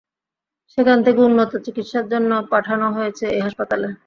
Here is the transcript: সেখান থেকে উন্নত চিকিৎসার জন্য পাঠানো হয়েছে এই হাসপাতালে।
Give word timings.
সেখান 0.71 0.97
থেকে 1.05 1.19
উন্নত 1.21 1.51
চিকিৎসার 1.65 2.05
জন্য 2.13 2.31
পাঠানো 2.51 2.87
হয়েছে 2.97 3.25
এই 3.35 3.41
হাসপাতালে। 3.45 3.87